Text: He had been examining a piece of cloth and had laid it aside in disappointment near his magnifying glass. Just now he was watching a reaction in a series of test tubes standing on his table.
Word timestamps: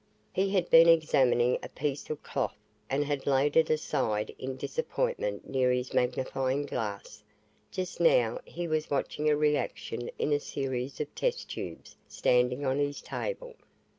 He 0.33 0.49
had 0.49 0.67
been 0.71 0.89
examining 0.89 1.59
a 1.61 1.69
piece 1.69 2.09
of 2.09 2.23
cloth 2.23 2.57
and 2.89 3.05
had 3.05 3.27
laid 3.27 3.55
it 3.55 3.69
aside 3.69 4.33
in 4.39 4.57
disappointment 4.57 5.47
near 5.47 5.71
his 5.71 5.93
magnifying 5.93 6.65
glass. 6.65 7.21
Just 7.69 7.99
now 7.99 8.39
he 8.43 8.67
was 8.67 8.89
watching 8.89 9.29
a 9.29 9.37
reaction 9.37 10.09
in 10.17 10.33
a 10.33 10.39
series 10.39 10.99
of 10.99 11.13
test 11.13 11.51
tubes 11.51 11.95
standing 12.07 12.65
on 12.65 12.79
his 12.79 12.99
table. 12.99 13.53